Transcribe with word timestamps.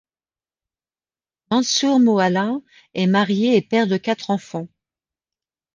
Mansour 1.51 1.99
Moalla 1.99 2.55
est 2.95 3.05
marié 3.05 3.55
et 3.55 3.61
père 3.61 3.85
de 3.85 3.97
quatre 3.97 4.31
enfants. 4.31 4.67